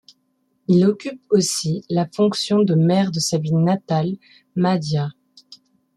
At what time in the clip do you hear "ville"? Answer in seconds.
3.37-3.59